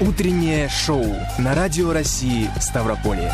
[0.00, 1.04] Утреннее шоу
[1.38, 3.30] на Радио России Ставрополье.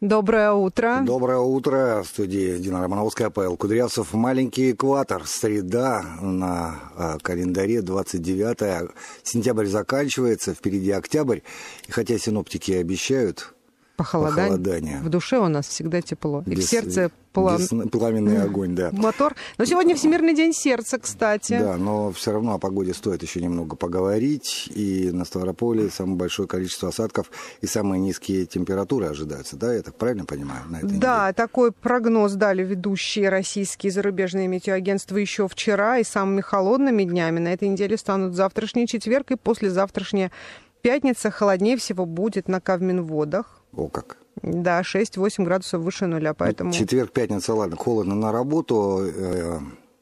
[0.00, 1.00] Доброе утро.
[1.04, 2.04] Доброе утро.
[2.04, 4.14] В студии Дина Романовская, Павел Кудрявцев.
[4.14, 5.26] Маленький экватор.
[5.26, 8.92] Среда на э, календаре 29
[9.24, 11.40] Сентябрь заканчивается, впереди октябрь.
[11.88, 13.55] И хотя синоптики обещают
[13.96, 14.50] Похолодание.
[14.50, 14.98] похолодание.
[15.00, 16.42] В душе у нас всегда тепло.
[16.46, 18.90] И в Без- сердце пла- без- пламенный огонь, да.
[18.92, 19.34] мотор.
[19.58, 21.58] Но сегодня Всемирный день сердца, кстати.
[21.58, 24.68] Да, но все равно о погоде стоит еще немного поговорить.
[24.74, 27.30] И на Ставрополе самое большое количество осадков
[27.62, 29.56] и самые низкие температуры ожидаются.
[29.56, 30.62] Да, я так правильно понимаю?
[30.68, 35.98] На этой Да, такой прогноз дали ведущие российские и зарубежные метеоагентства еще вчера.
[35.98, 40.30] И самыми холодными днями на этой неделе станут завтрашний четверг и послезавтрашняя
[40.82, 41.30] пятница.
[41.30, 43.62] Холоднее всего будет на Кавминводах.
[43.76, 44.16] О, как.
[44.42, 46.72] Да, 6-8 градусов выше нуля, поэтому...
[46.72, 49.02] Четверг, пятница, ладно, холодно на работу.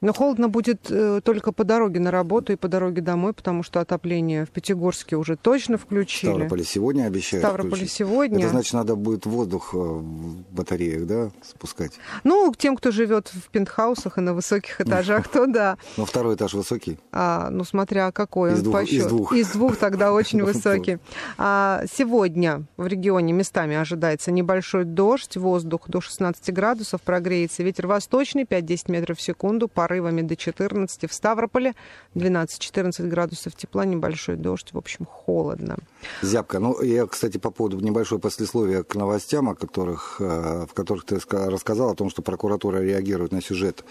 [0.04, 3.80] Но холодно будет э, только по дороге на работу и по дороге домой, потому что
[3.80, 6.30] отопление в Пятигорске уже точно В включили.
[6.32, 7.96] Ставрополе сегодня обещают В Ставрополе включить.
[7.96, 8.38] сегодня.
[8.40, 11.92] Это значит, надо будет воздух э, в батареях, да, спускать.
[12.22, 15.78] Ну, тем, кто живет в пентхаусах и на высоких этажах, то да.
[15.96, 16.98] Но второй этаж высокий.
[17.10, 19.08] А, ну, смотря какой Из он двух- по из счету.
[19.08, 19.32] двух.
[19.32, 20.98] Из двух тогда очень высокий.
[21.38, 28.42] А, сегодня в регионе местами ожидается небольшой дождь, воздух до 16 градусов прогреется, ветер восточный
[28.44, 31.74] 5-10 метров в секунду, порывами до 14 в Ставрополе
[32.16, 35.76] 12-14 градусов тепла, небольшой дождь, в общем, холодно.
[36.22, 36.58] Зябко.
[36.58, 41.16] Ну, я, кстати, по поводу небольшое послесловие к новостям, о которых, э, в которых ты
[41.16, 43.84] ска- рассказал, о том, что прокуратура реагирует на сюжет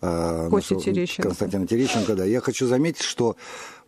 [0.00, 1.28] э, Кости нашего Терещенко.
[1.28, 2.14] Константина Терещенко.
[2.14, 2.24] Да.
[2.24, 3.36] Я хочу заметить, что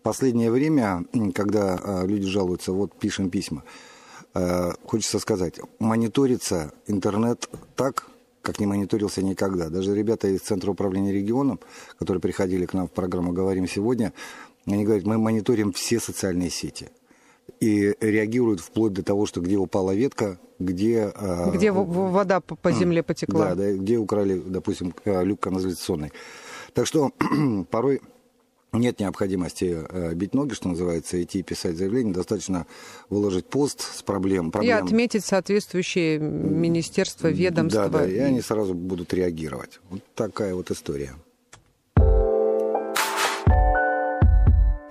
[0.02, 1.04] последнее время,
[1.34, 3.62] когда э, люди жалуются, вот пишем письма,
[4.84, 8.09] хочется сказать, мониторится интернет так,
[8.42, 9.68] как не мониторился никогда.
[9.68, 11.60] Даже ребята из Центра управления регионом,
[11.98, 14.12] которые приходили к нам в программу «Говорим сегодня»,
[14.66, 16.88] они говорят, мы мониторим все социальные сети.
[17.60, 21.12] И реагируют вплоть до того, что где упала ветка, где...
[21.14, 23.48] э, Где в- вода по, по земле потекла.
[23.50, 26.12] да, да, где украли, допустим, э, люк канализационный.
[26.74, 27.10] Так что
[27.70, 28.00] порой
[28.78, 32.14] нет необходимости э, бить ноги, что называется, идти и писать заявление.
[32.14, 32.66] Достаточно
[33.08, 34.48] выложить пост с проблем.
[34.48, 34.84] И проблем.
[34.84, 37.88] отметить соответствующие министерства, ведомства.
[37.88, 39.80] Да, да, и они сразу будут реагировать.
[39.90, 41.14] Вот такая вот история.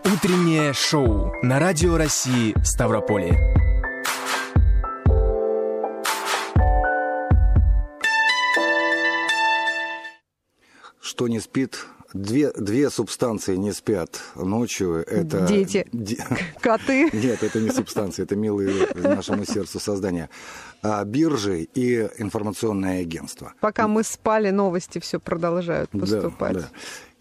[0.06, 3.38] Утреннее шоу на Радио России Ставрополье.
[11.00, 11.86] Что не спит?
[12.14, 15.04] Две, две субстанции не спят ночью.
[15.06, 15.88] Это Дети.
[15.92, 16.18] Де-
[16.62, 17.10] Коты.
[17.14, 20.30] Нет, это не субстанции, это милые нашему сердцу создания.
[20.82, 23.54] А, биржи и информационное агентство.
[23.60, 26.54] Пока мы спали, новости все продолжают поступать.
[26.54, 26.70] Да, да.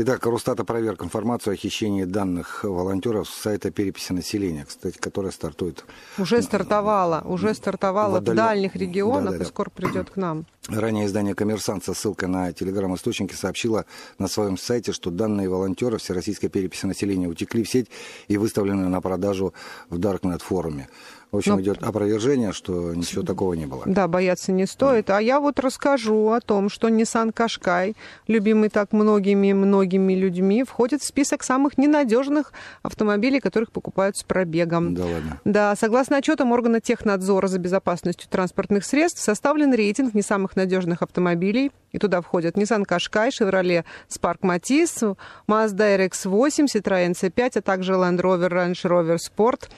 [0.01, 5.85] Итак, Росстат опроверг информацию о хищении данных волонтеров с сайта переписи населения, кстати, которая стартует.
[6.19, 9.45] Уже стартовала, уже стартовала В в, отдален- дальних регионах Да-да-да.
[9.45, 10.47] и скоро придет к нам.
[10.69, 13.87] Ранее издание «Коммерсант» со ссылкой на телеграм-источники сообщило
[14.19, 17.91] на своем сайте, что данные волонтеров Всероссийской переписи населения утекли в сеть
[18.29, 19.53] и выставлены на продажу
[19.91, 20.89] в Даркнет-форуме.
[21.31, 23.83] В общем, Но- идет опровержение, что ничего такого не было.
[23.85, 25.11] Да, бояться не стоит.
[25.11, 27.95] А я вот расскажу о том, что Nissan Qashqai,
[28.27, 32.53] любимый так многими многими людьми, входит в список самых ненадежных
[32.83, 34.95] автомобилей, которых покупают с пробегом.
[34.95, 35.41] Да ладно.
[35.45, 41.73] Да, согласно отчетам органа технадзора за безопасностью транспортных средств, составлен рейтинг не самых надежных автомобилей.
[41.93, 45.17] И туда входят Nissan Qashqai, Chevrolet Spark Matiz,
[45.47, 49.69] Mazda RX-8, Citroёn C5, а также Land Rover Range Rover Sport.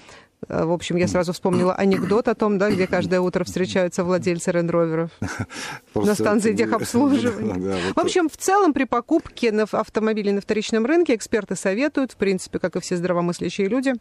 [0.50, 4.50] Э, В общем, я сразу вспомнила анекдот о том, да, где каждое утро встречаются владельцы
[4.50, 5.10] рендроверов
[5.94, 7.92] на станции техобслуживания.
[7.94, 12.76] В общем, в целом при покупке автомобилей на вторичном рынке эксперты советуют, в принципе, как
[12.76, 13.94] и все здравомыслящие люди,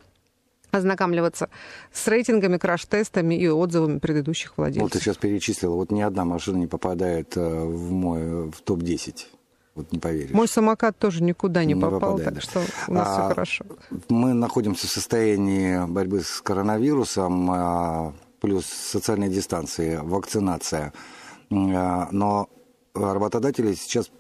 [0.72, 1.50] ознакомливаться
[1.94, 5.02] с рейтингами, краш-тестами и отзывами предыдущих Вот ты владельцев.
[5.02, 9.26] сейчас перечислила, вот ни одна машина не попадает э, в мой в топ-10.
[9.80, 10.32] Вот не поверишь.
[10.32, 13.66] Мой самокат тоже никуда не, Не попал, попадает, так что у нас А, все хорошо.
[14.10, 20.92] Мы находимся в состоянии борьбы с коронавирусом, а, плюс социальной дистанции, вакцинация.
[21.50, 22.50] А, Но
[22.94, 24.12] работодатели сейчас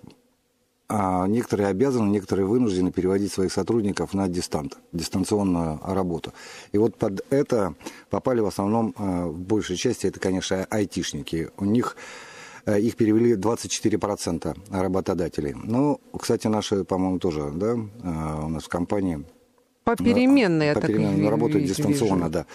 [0.87, 6.33] а, некоторые обязаны, некоторые вынуждены переводить своих сотрудников на дистант, дистанционную работу.
[6.71, 7.75] И вот под это
[8.09, 11.49] попали в основном, а, в большей части, это, конечно, айтишники.
[11.57, 11.97] У них
[12.77, 15.55] их перевели 24% работодателей.
[15.63, 19.23] Ну, кстати, наши, по-моему, тоже, да, э, у нас в компании
[19.83, 22.29] Попеременно, я так Попеременно ви- работают ви- дистанционно, вижу.
[22.29, 22.45] да.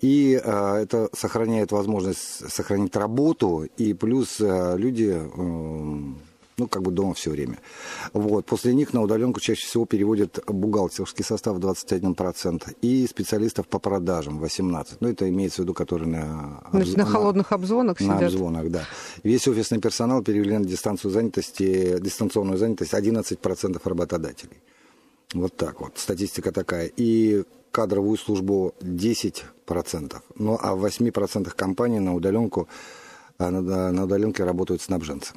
[0.00, 5.98] И э, это сохраняет возможность сохранить работу, и плюс э, люди, э,
[6.60, 7.58] ну, как бы дома все время.
[8.12, 8.44] Вот.
[8.46, 14.98] После них на удаленку чаще всего переводят бухгалтерский состав 21% и специалистов по продажам 18%.
[15.00, 16.62] Ну, это имеется в виду, которые на...
[16.70, 18.20] Значит, на, на холодных обзвонах на сидят.
[18.20, 18.84] На обзвонах, да.
[19.22, 24.58] Весь офисный персонал перевели на дистанцию занятости, дистанционную занятость 11% работодателей.
[25.32, 25.92] Вот так вот.
[25.96, 26.90] Статистика такая.
[26.94, 30.16] И кадровую службу 10%.
[30.36, 32.68] Ну, а в 8% компаний на удаленку
[33.38, 35.32] а на, на удаленке работают снабженцы.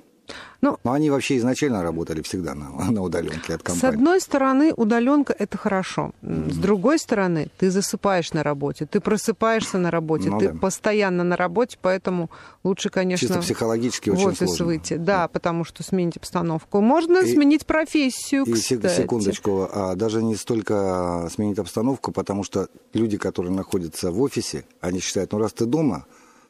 [0.61, 3.79] Ну, Но они вообще изначально работали всегда на, на удаленке от компании.
[3.81, 6.11] С одной стороны, удаленка это хорошо.
[6.21, 6.51] Mm-hmm.
[6.51, 10.57] С другой стороны, ты засыпаешь на работе, ты просыпаешься на работе, ну, ты да.
[10.57, 12.29] постоянно на работе, поэтому
[12.63, 14.65] лучше, конечно, Чисто психологически в очень офис сложно.
[14.65, 14.93] выйти.
[14.95, 16.79] Да, да, потому что сменить обстановку.
[16.79, 19.01] Можно и, сменить профессию, и кстати.
[19.01, 24.99] секундочку, а даже не столько сменить обстановку, потому что люди, которые находятся в офисе, они
[24.99, 26.05] считают, ну раз ты дома,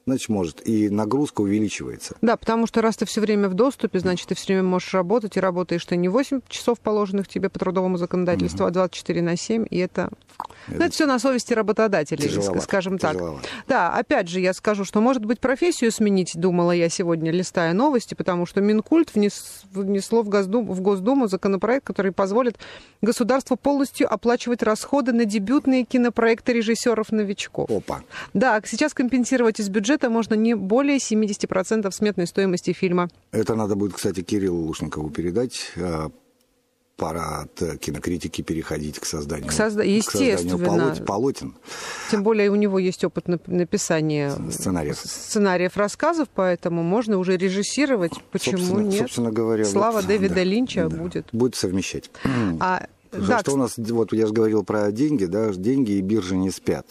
[0.06, 0.68] значит, может.
[0.68, 2.16] И нагрузка увеличивается.
[2.22, 5.38] Да, потому что раз ты все время в доступе, значит, ты все время можешь работать,
[5.38, 8.70] и работаешь ты не 8 часов положенных тебе по трудовому законодательству, угу.
[8.70, 10.10] а 24 на 7, и это...
[10.68, 13.14] Это, ну, это все на совести работателей, тяжеловато, скажем так.
[13.14, 13.48] Тяжеловато.
[13.68, 18.14] Да, опять же, я скажу, что, может быть, профессию сменить, думала я сегодня, листая новости,
[18.14, 22.58] потому что Минкульт внес, внесло в Госдуму, в Госдуму законопроект, который позволит
[23.02, 27.70] государству полностью оплачивать расходы на дебютные кинопроекты режиссеров-новичков.
[27.70, 28.02] Опа.
[28.34, 33.10] Да, сейчас компенсировать из бюджета бюджета можно не более 70% сметной стоимости фильма.
[33.32, 36.10] Это надо будет, кстати, Кириллу Лушникову передать а,
[36.96, 39.84] пора от кинокритики переходить к созданию, к созда...
[39.84, 40.58] Естественно.
[40.58, 41.56] К созданию полотен.
[42.12, 48.14] Тем более у него есть опыт написания сценариев, сценариев рассказов, поэтому можно уже режиссировать.
[48.32, 49.02] Почему собственно, нет?
[49.02, 51.28] Собственно говоря, Слава вот, Дэвида да, Линча да, будет.
[51.32, 52.12] Будет совмещать.
[52.60, 56.36] А, да, что у нас, вот я же говорил про деньги, да, деньги и биржи
[56.36, 56.86] не спят.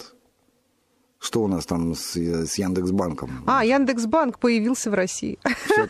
[1.22, 3.44] Что у нас там с, с Яндекс.Банком?
[3.46, 5.38] А, Яндекс.Банк появился в России.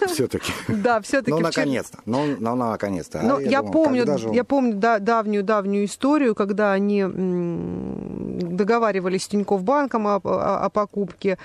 [0.07, 0.53] Все-таки.
[0.69, 1.31] Да, все-таки.
[1.31, 1.99] Ну, наконец-то.
[2.05, 3.23] Ну, ну, наконец-то.
[3.23, 7.03] Ну, я помню, я помню давнюю-давнюю историю, когда они
[8.43, 11.39] договаривались с Тинькофф банком о, покупке, а,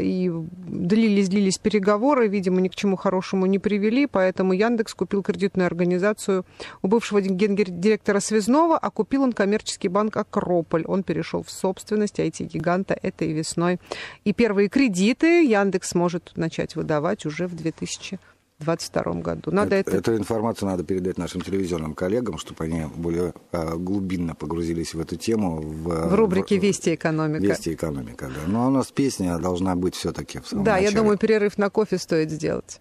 [0.00, 6.44] и длились-длились переговоры, видимо, ни к чему хорошему не привели, поэтому Яндекс купил кредитную организацию
[6.82, 10.84] у бывшего гендиректора Связного, а купил он коммерческий банк «Акрополь».
[10.86, 13.78] Он перешел в собственность IT-гиганта этой весной.
[14.24, 18.18] И первые кредиты Яндекс может начать выдавать уже в 2000
[18.60, 19.50] 2022 году.
[19.52, 19.98] Надо это, это...
[19.98, 25.16] Эту информацию надо передать нашим телевизионным коллегам, чтобы они более э, глубинно погрузились в эту
[25.16, 25.60] тему.
[25.60, 27.42] В, в рубрике в, «Вести экономика».
[27.44, 28.40] «Вести экономика», да.
[28.50, 30.90] Но у нас песня должна быть все-таки в самом Да, начале.
[30.90, 32.80] я думаю, перерыв на кофе стоит сделать.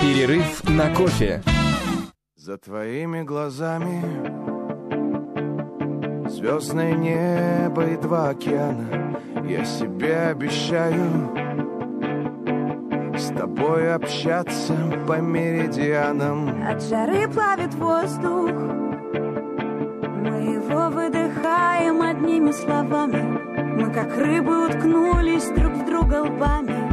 [0.00, 1.42] Перерыв на кофе.
[2.36, 4.00] За твоими глазами
[6.30, 11.49] Звездное небо и два океана Я себе обещаю
[13.36, 14.74] тобой общаться
[15.06, 16.48] по меридианам.
[16.66, 18.52] От жары плавит воздух.
[20.22, 23.38] Мы его выдыхаем одними словами.
[23.76, 26.90] Мы как рыбы уткнулись друг в друга лбами.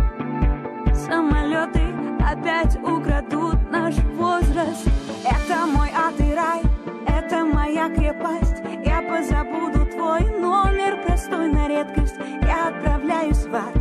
[0.93, 1.81] Самолеты
[2.19, 4.87] опять украдут наш возраст.
[5.23, 6.61] Это мой ад и рай,
[7.07, 8.61] это моя крепость.
[8.85, 12.15] Я позабуду твой номер простой на редкость.
[12.41, 13.76] Я отправляюсь в ад,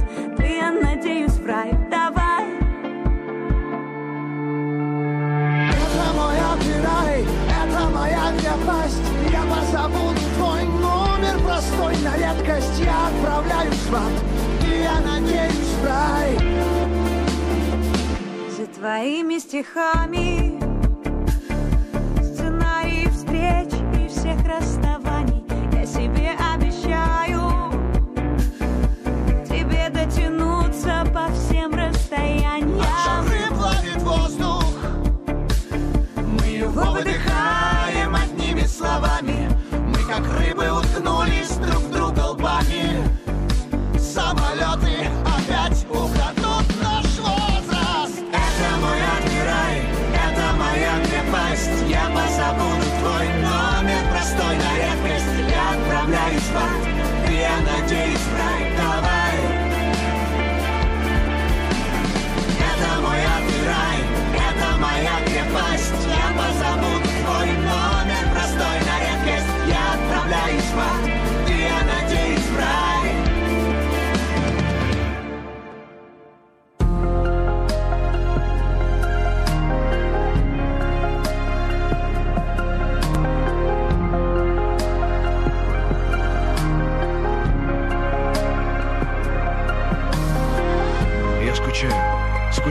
[0.66, 1.72] я надеюсь, в рай.
[1.90, 2.44] Давай.
[5.70, 7.24] Это мой ад и рай,
[7.60, 9.08] это моя крепость.
[9.30, 12.80] Я позабуду твой номер простой на редкость.
[12.80, 14.16] Я отправляюсь в ад,
[14.66, 16.38] и я надеюсь, в рай.
[18.56, 20.55] За твоими стихами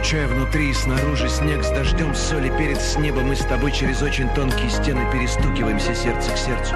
[0.06, 4.04] скучаю внутри и снаружи Снег с дождем, соли перед с неба Мы с тобой через
[4.04, 6.76] очень тонкие стены Перестукиваемся сердце к сердцу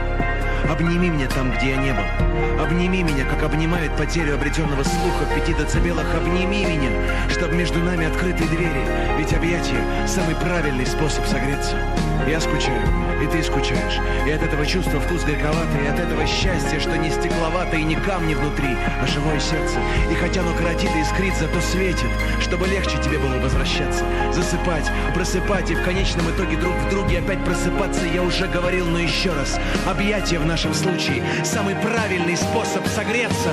[0.67, 2.63] Обними меня там, где я не был.
[2.63, 6.05] Обними меня, как обнимает потерю обретенного слуха в пяти децибелах.
[6.13, 6.91] Обними меня,
[7.29, 8.85] чтобы между нами открыты двери.
[9.17, 11.75] Ведь объятие— самый правильный способ согреться.
[12.27, 12.81] Я скучаю,
[13.23, 13.99] и ты скучаешь.
[14.27, 17.95] И от этого чувства вкус горьковатый, и от этого счастья, что не стекловато и не
[17.95, 19.79] камни внутри, а живое сердце.
[20.11, 22.09] И хотя оно кратит и искрит, зато светит,
[22.41, 24.03] чтобы легче тебе было возвращаться.
[24.31, 28.05] Засыпать, просыпать и в конечном итоге друг в друге опять просыпаться.
[28.05, 29.59] Я уже говорил, но еще раз.
[29.87, 33.49] Объятия в нашем случае самый правильный способ согреться.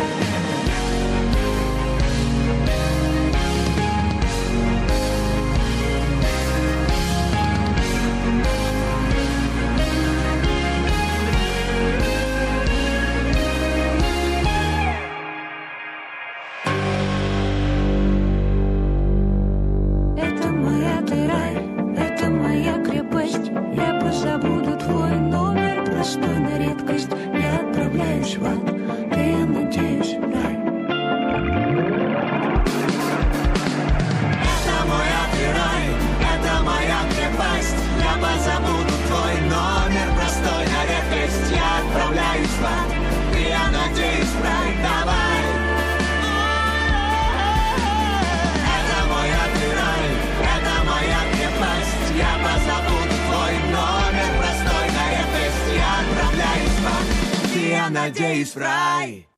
[57.90, 59.28] Надеюсь, в рай.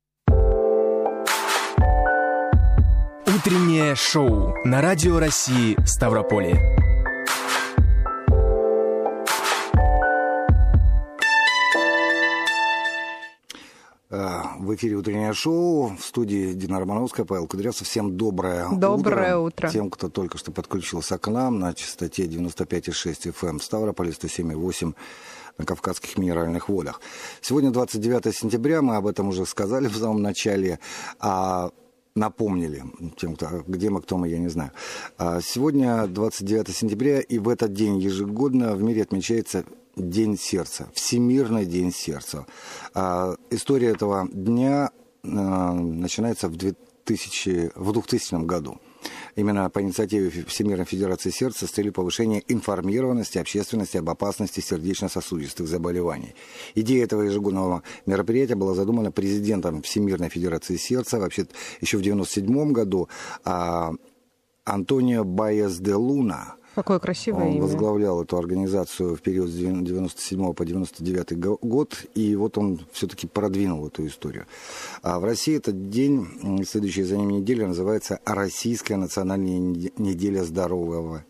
[3.27, 6.59] Утреннее шоу на Радио России Ставрополье.
[14.11, 17.87] А, в эфире утреннее шоу в студии Дина Романовская, Павел Кудрявцев.
[17.87, 19.67] Всем доброе, доброе утро.
[19.67, 19.69] утро.
[19.69, 24.95] Тем, кто только что подключился к нам на частоте 95,6 FM Ставрополь, 107,8
[25.59, 27.01] на Кавказских минеральных водах.
[27.41, 30.79] Сегодня 29 сентября, мы об этом уже сказали в самом начале,
[31.19, 31.69] а
[32.15, 32.83] напомнили
[33.17, 34.71] тем, кто, где мы, кто мы, я не знаю.
[35.17, 41.65] А сегодня 29 сентября, и в этот день ежегодно в мире отмечается День сердца, Всемирный
[41.65, 42.45] день сердца.
[42.93, 44.91] А, история этого дня
[45.23, 48.79] а, начинается в 2000, в 2000 году
[49.35, 56.35] именно по инициативе Всемирной Федерации Сердца с целью повышения информированности общественности об опасности сердечно-сосудистых заболеваний.
[56.75, 61.47] Идея этого ежегодного мероприятия была задумана президентом Всемирной Федерации Сердца вообще
[61.81, 63.09] еще в 1997 году
[63.43, 63.93] а
[64.65, 67.61] Антонио Байес де Луна– Какое красивое он имя.
[67.63, 73.87] возглавлял эту организацию в период с 97 по 99 год, и вот он все-таки продвинул
[73.87, 74.45] эту историю.
[75.01, 79.59] А в России этот день, следующая за ним неделя, называется «Российская национальная
[79.97, 81.25] неделя здорового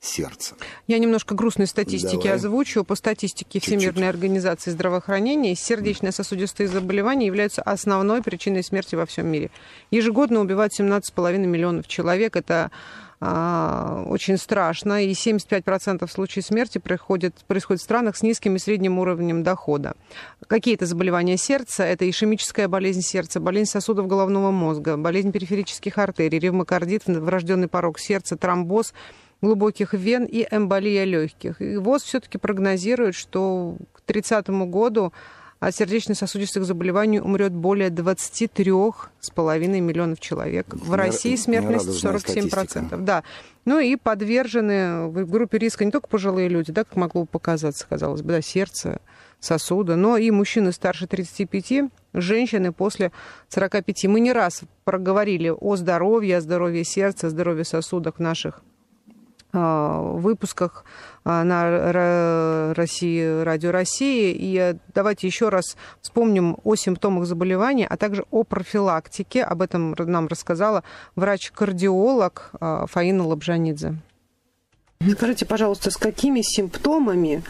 [0.00, 0.54] сердца.
[0.86, 2.34] Я немножко грустной статистики Давай.
[2.34, 2.84] озвучу.
[2.84, 3.80] По статистике Чуть-чуть.
[3.80, 9.50] Всемирной организации здравоохранения, сердечно-сосудистые заболевания являются основной причиной смерти во всем мире.
[9.90, 12.36] Ежегодно убивают 17,5 миллионов человек.
[12.36, 12.70] Это
[13.20, 19.42] очень страшно, и 75% случаев смерти происходит, происходит в странах с низким и средним уровнем
[19.42, 19.94] дохода.
[20.46, 27.06] Какие-то заболевания сердца, это ишемическая болезнь сердца, болезнь сосудов головного мозга, болезнь периферических артерий, ревмокардит,
[27.06, 28.94] врожденный порог сердца, тромбоз,
[29.42, 31.60] глубоких вен и эмболия легких.
[31.60, 35.12] И ВОЗ все-таки прогнозирует, что к 30 году
[35.60, 40.66] от сердечно-сосудистых заболеваний умрет более 23,5 миллионов человек.
[40.70, 42.96] В России смертность 47%.
[42.98, 43.24] Да.
[43.64, 47.86] Ну и подвержены в группе риска не только пожилые люди, да, как могло бы показаться,
[47.88, 49.00] казалось бы, да, сердце,
[49.40, 53.12] сосуды, но и мужчины старше 35, женщины после
[53.48, 54.04] 45.
[54.04, 58.67] Мы не раз проговорили о здоровье, о здоровье сердца, о здоровье сосудов наших а,
[59.52, 60.84] выпусках
[61.24, 64.32] а, на России, Радио России.
[64.32, 69.42] И э, давайте еще раз вспомним о симптомах заболевания, а также о профилактике.
[69.42, 70.84] Об этом нам рассказала
[71.16, 73.96] врач-кардиолог а, Фаина Лабжанидзе.
[75.12, 77.44] Скажите, пожалуйста, с какими симптомами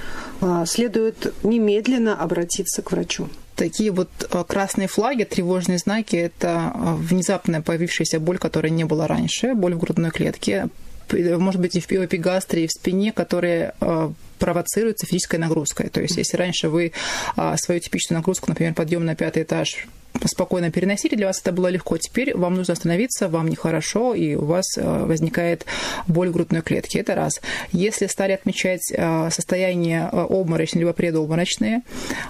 [0.66, 3.28] следует немедленно обратиться к врачу?
[3.56, 4.10] Такие вот
[4.46, 10.10] красные флаги, тревожные знаки– это внезапная появившаяся боль, которой не было раньше, боль в грудной
[10.10, 10.68] клетке,
[11.12, 15.88] может быть, и в эпигастре, и в спине, которые э, провоцируются физической нагрузкой.
[15.88, 16.92] То есть, если раньше вы
[17.36, 19.86] а, свою типичную нагрузку, например, подъем на пятый этаж
[20.26, 21.96] спокойно переносили, для вас это было легко.
[21.98, 25.64] Теперь вам нужно остановиться, вам нехорошо, и у вас э, возникает
[26.06, 27.00] боль грудной клетке.
[27.00, 27.40] Это раз.
[27.72, 31.82] Если стали отмечать э, состояние э, обморочное либо предобморочное,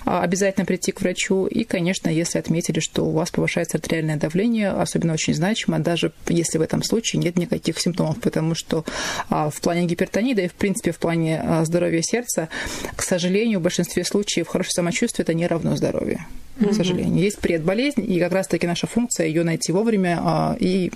[0.04, 1.46] обязательно прийти к врачу.
[1.46, 6.58] И, конечно, если отметили, что у вас повышается артериальное давление, особенно очень значимо, даже если
[6.58, 8.84] в этом случае нет никаких симптомов, потому что
[9.28, 12.48] в плане гипертонии, да и в принципе в плане здоровья сердца,
[12.96, 16.20] к сожалению, в большинстве случаев хорошее самочувствие это не равно здоровью
[16.58, 17.22] к сожалению.
[17.22, 20.90] Есть предболезнь, и как раз-таки наша функция ее найти вовремя а, и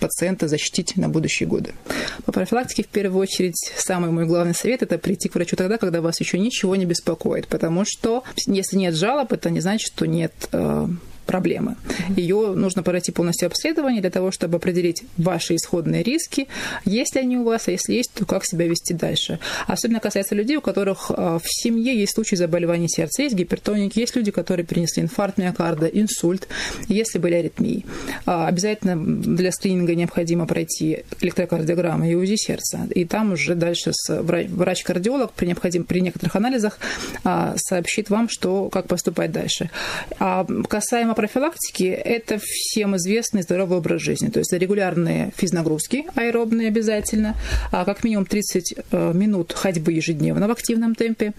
[0.00, 1.72] пациента защитить на будущие годы.
[2.24, 6.00] По профилактике, в первую очередь, самый мой главный совет– это прийти к врачу тогда, когда
[6.00, 10.32] вас еще ничего не беспокоит, потому что если нет жалоб, это не значит, что нет
[10.52, 10.88] э,
[11.28, 11.76] проблемы.
[12.16, 16.48] Ее нужно пройти полностью обследование для того, чтобы определить ваши исходные риски,
[16.86, 19.38] есть ли они у вас, а если есть, то как себя вести дальше.
[19.66, 24.16] Особенно касается людей, у которых а, в семье есть случаи заболевания сердца, есть гипертоники, есть
[24.16, 26.48] люди, которые перенесли инфаркт миокарда, инсульт,
[26.88, 27.84] если были аритмии.
[28.24, 32.88] А, обязательно для скрининга необходимо пройти электрокардиограмму и УЗИ сердца.
[32.94, 36.78] И там уже дальше врач-кардиолог при, необходим, при некоторых анализах
[37.24, 39.68] а, сообщит вам, что, как поступать дальше.
[40.18, 44.28] А касаемо профилактики– это всем известный здоровый образ жизни.
[44.28, 47.34] То есть регулярные физнагрузки, аэробные обязательно,
[47.72, 51.32] а как минимум 30 э, минут ходьбы ежедневно в активном темпе.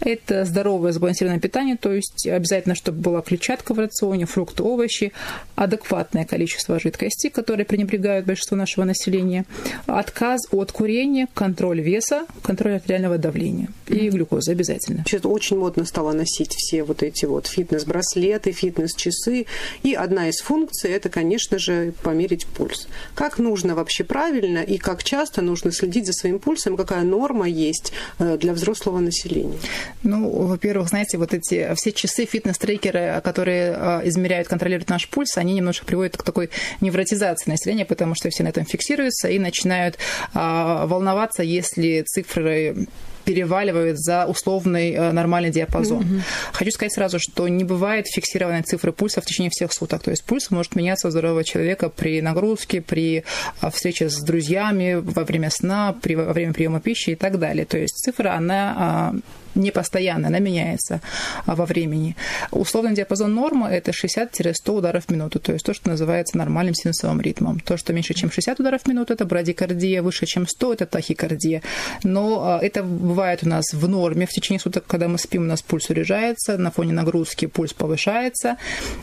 [0.00, 5.12] Это здоровое сбалансированное питание, то есть обязательно, чтобы была клетчатка в рационе, фрукты, овощи,
[5.54, 9.46] адекватное количество жидкости, которые пренебрегают большинство нашего населения,
[9.86, 15.04] отказ от курения, контроль веса, контроль артериального давления и глюкозы обязательно.
[15.06, 19.46] Сейчас очень модно стало носить все вот эти вот фитнес-браслеты, фитнес-часы, часы.
[19.82, 22.88] И одна из функций– это, конечно же, померить пульс.
[23.14, 27.92] Как нужно вообще правильно и как часто нужно следить за своим пульсом, какая норма есть
[28.18, 29.58] э, для взрослого населения?
[30.02, 35.54] Ну, во-первых, знаете, вот эти все часы, фитнес-трекеры, которые э, измеряют, контролируют наш пульс, они
[35.54, 36.50] немножко приводят к такой
[36.80, 39.98] невротизации населения, потому что все на этом фиксируются и начинают
[40.34, 42.86] волноваться, если цифры
[43.24, 46.02] переваливают за условный э, нормальный диапазон.
[46.02, 46.20] Mm-hmm.
[46.52, 50.02] Хочу сказать сразу, что не бывает фиксированной цифры пульса в течение всех суток.
[50.02, 53.24] То есть пульс может меняться у здорового человека при нагрузке, при
[53.60, 57.64] э, встрече с друзьями, во время сна, при, во время приема пищи и так далее.
[57.64, 59.14] То есть цифра, она а,
[59.54, 61.00] не постоянно, она меняется
[61.46, 62.16] а, во времени.
[62.50, 67.20] Условный диапазон нормы– это 60-100 ударов в минуту, то есть то, что называется нормальным синусовым
[67.20, 67.60] ритмом.
[67.60, 71.62] То, что меньше, чем 60 ударов в минуту– это брадикардия, выше, чем 100– это тахикардия.
[72.04, 75.46] Но а, это бывает у нас в норме в течение суток, когда мы спим, у
[75.46, 78.56] нас пульс урежается, на фоне нагрузки пульс повышается,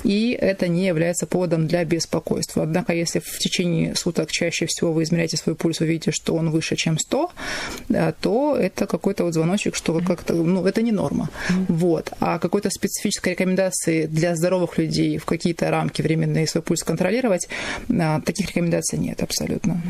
[0.03, 2.63] и это не является поводом для беспокойства.
[2.63, 6.49] Однако, если в течение суток чаще всего вы измеряете свой пульс, вы видите, что он
[6.49, 7.31] выше, чем 100,
[8.21, 11.29] то это какой-то вот звоночек, что как-то ну, это не норма.
[11.49, 11.65] Mm-hmm.
[11.69, 12.11] Вот.
[12.19, 17.47] А какой-то специфической рекомендации для здоровых людей в какие-то рамки временные свой пульс контролировать,
[17.89, 19.81] а, таких рекомендаций нет абсолютно.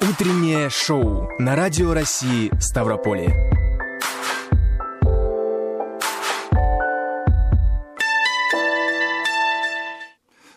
[0.00, 3.34] Утреннее шоу на Радио России Ставрополье.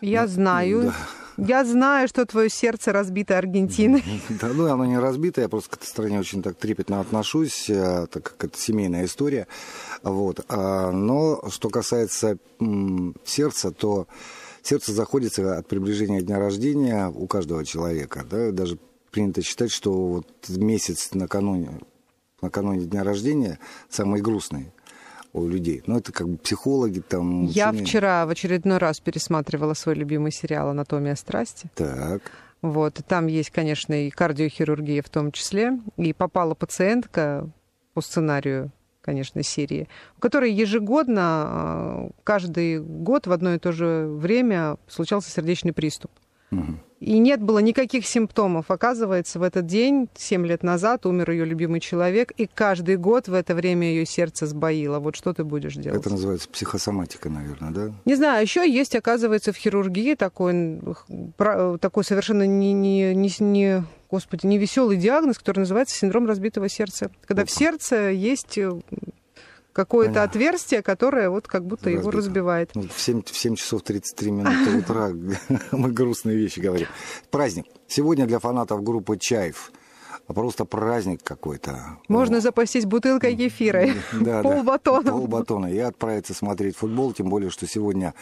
[0.00, 1.21] Я знаю, да.
[1.36, 4.02] Я знаю, что твое сердце разбито Аргентиной.
[4.40, 8.06] Да, ну оно не разбито, я просто к этой стране очень так трепетно отношусь, э,
[8.10, 9.46] так как это семейная история.
[10.02, 10.44] Вот.
[10.48, 12.38] А, но что касается
[13.24, 14.06] сердца, то
[14.62, 18.24] сердце заходится от приближения дня рождения у каждого человека.
[18.28, 18.50] Да?
[18.50, 18.78] Даже
[19.10, 21.80] принято считать, что вот месяц накануне,
[22.40, 24.72] накануне дня рождения самый грустный
[25.32, 25.82] у людей.
[25.86, 27.46] Ну, это как бы психологи там...
[27.46, 27.86] Я ученые.
[27.86, 31.70] вчера в очередной раз пересматривала свой любимый сериал «Анатомия страсти».
[31.74, 32.22] Так.
[32.60, 35.78] Вот, и там есть, конечно, и кардиохирургия в том числе.
[35.96, 37.48] И попала пациентка
[37.94, 38.70] по сценарию
[39.02, 45.28] конечно, серии, у которой ежегодно, а, каждый год в одно и то же время случался
[45.28, 46.12] сердечный приступ.
[46.52, 46.78] Угу.
[47.00, 48.70] И нет было никаких симптомов.
[48.70, 53.34] Оказывается, в этот день, 7 лет назад, умер ее любимый человек, и каждый год в
[53.34, 55.00] это время ее сердце сбоило.
[55.00, 55.98] Вот что ты будешь делать?
[55.98, 57.92] Это называется психосоматика, наверное, да?
[58.04, 60.80] Не знаю, еще есть, оказывается, в хирургии такой,
[61.80, 67.10] такой совершенно не, не, не, не господи, невеселый диагноз, который называется синдром разбитого сердца.
[67.26, 67.48] Когда Опа.
[67.48, 68.58] в сердце есть
[69.72, 70.30] какое-то Понятно.
[70.30, 72.00] отверстие, которое вот как будто Разбито.
[72.00, 72.70] его разбивает.
[72.74, 75.10] Ну, в, 7, в 7 часов 33 минуты утра
[75.72, 76.88] мы грустные вещи говорим.
[77.30, 77.66] Праздник.
[77.88, 79.72] Сегодня для фанатов группы «Чаев»
[80.32, 81.98] просто праздник какой-то.
[82.08, 85.02] Можно запастись бутылкой кефира, да, полбатона.
[85.02, 85.66] Да, полбатона.
[85.66, 88.14] И отправиться смотреть футбол, тем более, что сегодня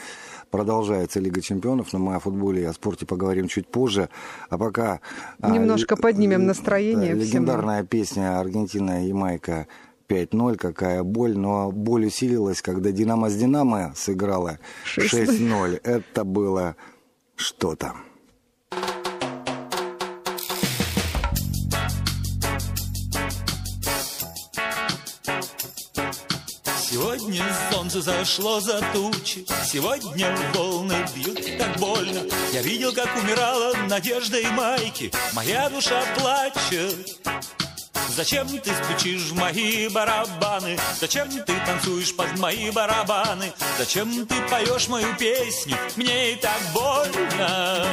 [0.50, 4.08] продолжается Лига чемпионов, но мы о футболе и о спорте поговорим чуть позже.
[4.48, 5.00] А пока...
[5.40, 7.14] А, Немножко а, поднимем настроение.
[7.14, 9.66] Да, легендарная песня «Аргентина и Ямайка»
[10.10, 11.36] 5-0, какая боль.
[11.36, 15.80] Но боль усилилась, когда «Динамо» с «Динамо» сыграла 6-0.
[15.84, 16.76] Это было
[17.36, 17.94] что-то.
[26.90, 32.20] Сегодня солнце зашло за тучи, Сегодня волны бьют так больно.
[32.52, 37.59] Я видел, как умирала надежда и майки, Моя душа плачет.
[38.20, 40.78] Зачем ты стучишь в мои барабаны?
[41.00, 43.50] Зачем ты танцуешь под мои барабаны?
[43.78, 45.74] Зачем ты поешь мою песню?
[45.96, 47.88] Мне и так больно.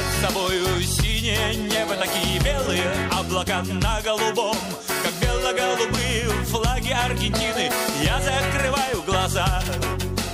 [0.00, 7.70] Над собою синее небо, такие белые облака на голубом, как бело-голубые флаги Аргентины.
[8.02, 9.62] Я закрываю глаза,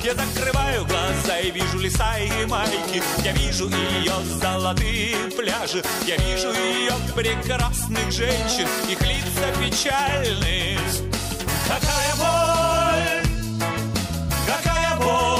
[0.02, 3.02] я закрываю глаза и вижу леса и майки.
[3.24, 10.78] Я вижу ее золотые пляжи, я вижу ее прекрасных женщин, их лица печальные.
[11.66, 13.22] Какая боль,
[14.46, 15.35] какая боль.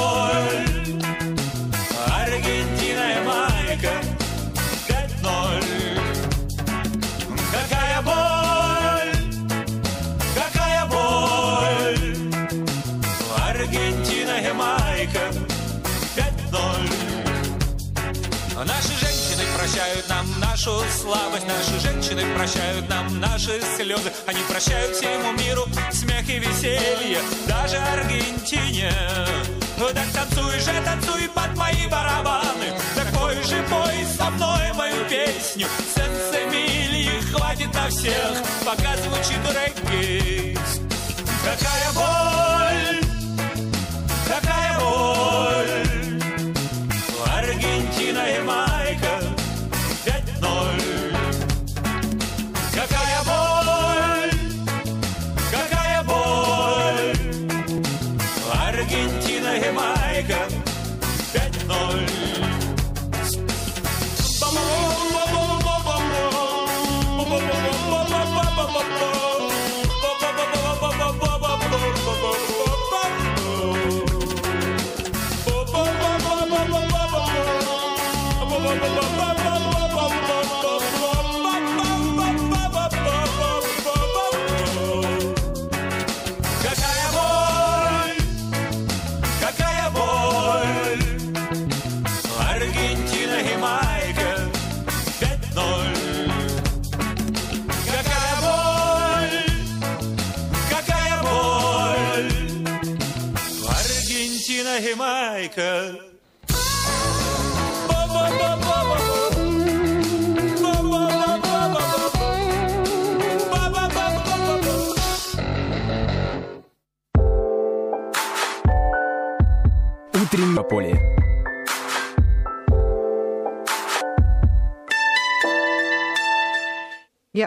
[20.67, 27.21] Нашу слабость, наши женщины прощают нам наши слезы, они прощают всему миру смех и веселье,
[27.47, 28.93] даже Аргентине.
[29.79, 35.05] Ну так танцуй же, танцуй под мои барабаны, так пой же, пой со мной мою
[35.09, 35.69] песню.
[35.95, 40.59] Сенсемилии хватит на всех, пока звучит регги.
[41.45, 42.76] Какая боль,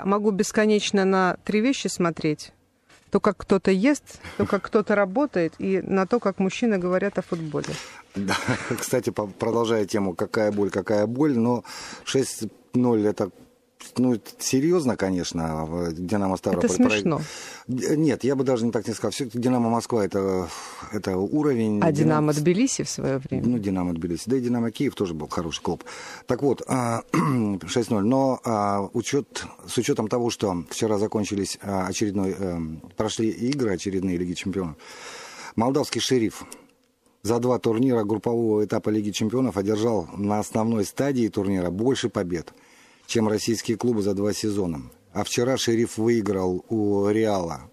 [0.10, 2.52] могу бесконечно на три вещи смотреть.
[3.12, 7.22] То, как кто-то ест, то, как кто-то работает, и на то, как мужчины говорят о
[7.22, 7.74] футболе.
[8.15, 8.36] Да,
[8.80, 11.63] кстати, продолжая тему «какая боль, какая боль», но
[12.06, 13.30] 6-0 это
[13.98, 16.70] ну, серьезно, конечно, Динамо Ставрополь.
[16.70, 17.22] Это смешно.
[17.68, 19.12] Нет, я бы даже не так не сказал.
[19.12, 20.48] Все-таки Динамо Москва это,
[20.92, 21.80] это уровень.
[21.82, 23.48] А «Динамо» Тбилиси в свое время.
[23.48, 24.24] Ну, Динамо Тбилиси.
[24.30, 25.84] Да и Динамо Киев тоже был хороший клуб.
[26.28, 28.00] Так вот, а, 6-0.
[28.02, 34.18] Но а, учет, с учетом того, что вчера закончились а, очередной, эм, прошли игры очередные
[34.18, 34.76] Лиги Чемпионов,
[35.56, 36.46] молдавский шериф
[37.22, 42.54] за два турнира группового этапа Лиги Чемпионов одержал на основной стадии турнира больше побед,
[43.10, 44.84] чем российские клубы за два сезона.
[45.13, 47.72] А вчера шериф выиграл у Реала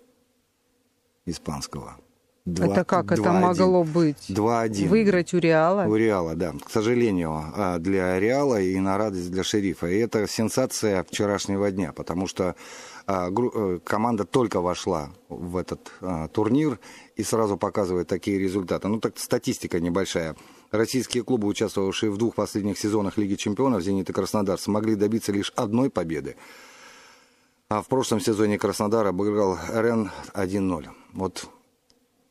[1.27, 1.99] испанского.
[2.47, 3.41] Два- это как это 2-1.
[3.41, 4.31] могло быть?
[4.31, 4.89] 2-1.
[4.89, 5.85] Выиграть у Реала?
[5.85, 6.55] У Реала, да.
[6.65, 9.89] К сожалению, а, для Реала и на радость для шерифа.
[9.89, 12.55] И это сенсация вчерашнего дня, потому что
[13.07, 16.79] а, э, команда только вошла в этот а, турнир
[17.17, 18.89] и сразу показывает такие результаты.
[18.89, 20.35] Ну, так статистика небольшая.
[20.77, 25.53] Российские клубы, участвовавшие в двух последних сезонах Лиги Чемпионов, «Зенит» и «Краснодар», смогли добиться лишь
[25.57, 26.37] одной победы.
[27.69, 30.89] А в прошлом сезоне Краснодар обыграл РН 1-0.
[31.15, 31.49] Вот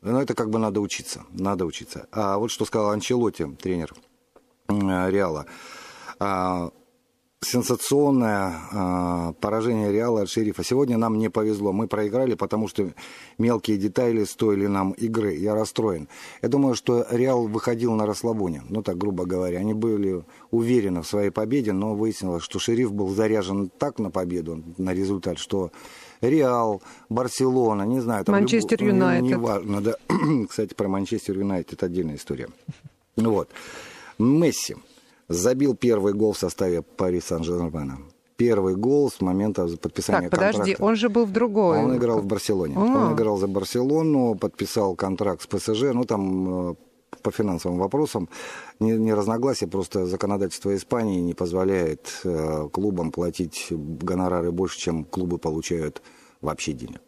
[0.02, 2.08] ну, это как бы надо учиться, надо учиться.
[2.12, 3.92] А вот что сказал Анчелоти, тренер
[4.68, 5.48] Реала.
[7.46, 10.64] Сенсационное э, поражение Реала от Шерифа.
[10.64, 11.72] Сегодня нам не повезло.
[11.72, 12.92] Мы проиграли, потому что
[13.38, 15.36] мелкие детали стоили нам игры.
[15.36, 16.08] Я расстроен.
[16.42, 18.64] Я думаю, что Реал выходил на расслабоне.
[18.70, 19.60] Ну, так грубо говоря.
[19.60, 24.64] Они были уверены в своей победе, но выяснилось, что Шериф был заряжен так на победу,
[24.78, 25.72] на результат, что
[26.22, 28.26] Реал, Барселона, не знаю.
[28.26, 28.94] Там Манчестер люб...
[28.94, 29.28] Юнайтед.
[29.28, 29.96] Не важно, да.
[30.50, 32.50] Кстати, про Манчестер Юнайтед это отдельная история.
[33.16, 33.50] Вот.
[34.18, 34.76] Месси
[35.28, 38.00] забил первый гол в составе Пари Сан-Жермена.
[38.38, 40.84] Первый гол с момента подписания так, подожди, контракта.
[40.84, 41.80] он же был в другой.
[41.80, 42.76] Он играл в Барселоне.
[42.76, 43.08] А-а-а.
[43.08, 45.94] Он играл за Барселону, подписал контракт с ПСЖ.
[45.94, 46.76] Ну, там э,
[47.22, 48.28] по финансовым вопросам
[48.80, 55.38] не, не разногласия, просто законодательство Испании не позволяет э, клубам платить гонорары больше, чем клубы
[55.38, 56.02] получают
[56.42, 57.02] вообще денег.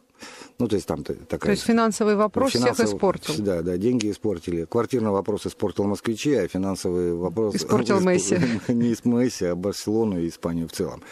[0.60, 1.39] Ну, то есть там такая...
[1.39, 3.34] То есть финансовый вопрос финансовый, всех испортил.
[3.38, 4.65] Да, да, деньги испортили.
[4.65, 7.56] Квартирный вопрос испортил москвичи, а финансовый вопрос...
[7.56, 8.39] Испортил Месси.
[8.67, 11.04] Не из Месси, а Барселону и Испанию в целом.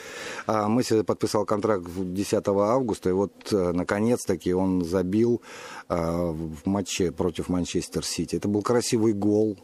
[0.47, 5.43] А Месси подписал контракт 10 августа, и вот э, наконец-таки он забил
[5.87, 8.37] а, в матче против Манчестер Сити.
[8.37, 9.59] Это был красивый гол.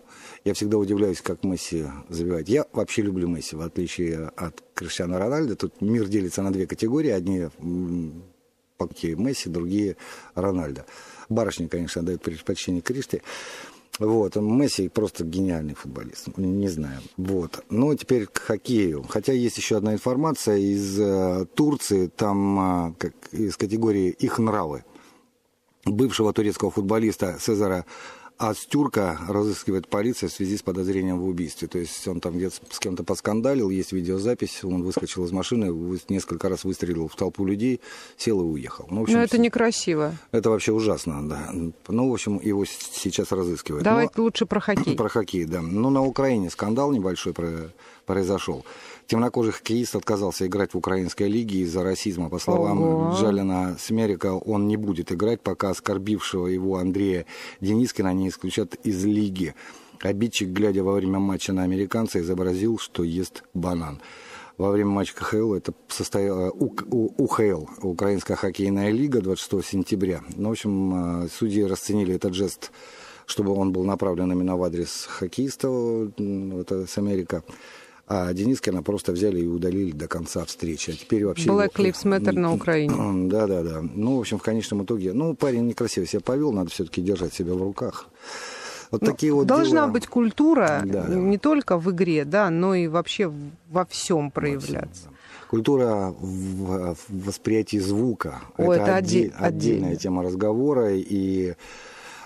[0.46, 2.48] Я всегда удивляюсь, как Месси забивает.
[2.50, 5.56] Я вообще люблю Месси, в отличие от Криштиана Рональда.
[5.56, 7.10] Тут мир делится на две категории.
[7.10, 7.50] Одни
[8.82, 9.98] Пакки Месси, другие
[10.36, 10.86] Рональдо.
[11.30, 13.22] Барышни, конечно, дают предпочтение Криште.
[14.00, 17.02] Вот, Месси просто гениальный футболист, не знаю.
[17.18, 17.64] Вот.
[17.70, 19.06] Ну, теперь к хоккею.
[19.08, 24.84] Хотя есть еще одна информация из э, Турции, там э, как, из категории «Их нравы».
[25.86, 27.86] Бывшего турецкого футболиста Цезара
[28.42, 31.68] а Стюрка разыскивает полиция в связи с подозрением в убийстве.
[31.68, 36.50] То есть он там где-то с кем-то поскандалил, есть видеозапись, он выскочил из машины, несколько
[36.50, 37.82] раз выстрелил в толпу людей,
[38.18, 38.88] сел и уехал.
[38.90, 40.16] Ну, в общем, Но это некрасиво.
[40.32, 41.52] Это вообще ужасно, да.
[41.88, 43.84] Ну, в общем, его сейчас разыскивают.
[43.84, 44.24] Давайте Но...
[44.24, 44.96] лучше про хоккей.
[44.98, 45.62] Про хоккей, да.
[45.62, 47.34] Ну, на Украине скандал небольшой
[48.12, 48.66] произошел.
[49.08, 52.30] Темнокожий хоккеист отказался играть в украинской лиге из-за расизма.
[52.30, 53.16] По словам Ого.
[53.16, 57.26] Джалина Смерика, он не будет играть, пока оскорбившего его Андрея
[57.62, 59.56] Денискина не исключат из лиги.
[60.02, 64.02] Обидчик, глядя во время матча на американца, изобразил, что ест банан.
[64.58, 70.22] Во время матча КХЛ это состояло УХЛ, Украинская хоккейная лига, 26 сентября.
[70.36, 72.72] Ну, в общем, э, судьи расценили этот жест
[73.28, 75.68] чтобы он был направлен именно в адрес хоккеиста,
[76.60, 77.44] это с Америка.
[78.14, 80.92] А Денискина просто взяли и удалили до конца встречи.
[80.92, 81.48] А теперь вообще...
[81.48, 83.30] Black Lives Matter на Украине.
[83.30, 83.82] Да, да, да.
[83.82, 85.14] Ну, в общем, в конечном итоге...
[85.14, 88.10] Ну, парень некрасиво себя повел, надо все-таки держать себя в руках.
[88.92, 89.92] Вот ну, такие вот должна дела.
[89.94, 91.16] быть культура да, да.
[91.16, 93.32] не только в игре, да, но и вообще
[93.70, 94.82] во всем проявляться.
[94.84, 95.48] Во всем, да.
[95.50, 98.42] Культура в, в восприятии звука.
[98.58, 100.92] О, это, это отдель, отдельная тема разговора.
[100.96, 101.54] И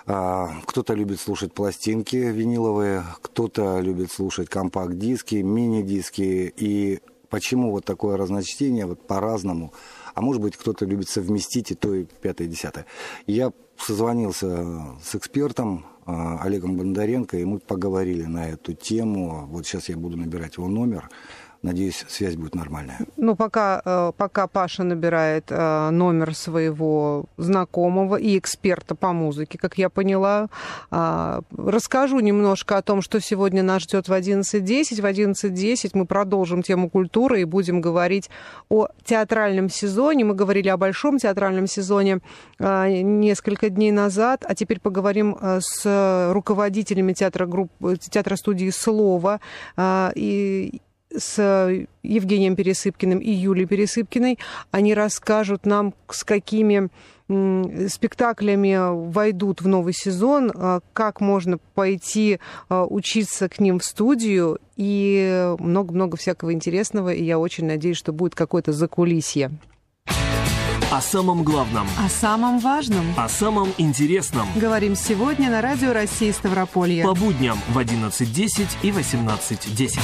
[0.06, 6.54] кто-то любит слушать пластинки виниловые, кто-то любит слушать компакт-диски, мини-диски.
[6.56, 9.74] И почему вот такое разночтение вот по-разному?
[10.13, 12.86] А может быть, кто-то любит совместить и то, и пятое, и десятое.
[13.26, 19.48] Я созвонился с экспертом а, Олегом Бондаренко, и мы поговорили на эту тему.
[19.48, 21.10] Вот сейчас я буду набирать его номер.
[21.65, 22.99] Надеюсь, связь будет нормальная.
[23.17, 29.80] Ну, пока, э, пока Паша набирает э, номер своего знакомого и эксперта по музыке, как
[29.80, 30.49] я поняла,
[30.91, 35.01] а, расскажу немножко о том, что сегодня нас ждет в 11.10.
[35.01, 38.30] В 11.10 мы продолжим тему культуры и будем говорить
[38.69, 40.23] о театральном сезоне.
[40.23, 42.19] Мы говорили о большом театральном сезоне
[42.60, 49.39] э, несколько дней назад, а теперь поговорим с руководителями театра, групп, театра студии «Слово»
[50.15, 50.82] и
[51.17, 54.39] с Евгением Пересыпкиным и Юлией Пересыпкиной.
[54.71, 56.89] Они расскажут нам, с какими
[57.28, 64.60] спектаклями войдут в новый сезон, а, как можно пойти а, учиться к ним в студию
[64.75, 67.12] и много-много всякого интересного.
[67.13, 69.51] И я очень надеюсь, что будет какое-то закулисье.
[70.91, 71.88] О самом главном.
[71.99, 73.06] О самом важном.
[73.17, 74.47] О самом интересном.
[74.56, 77.04] Говорим сегодня на Радио России Ставрополье.
[77.04, 79.99] По будням в 11.10 и 18.10.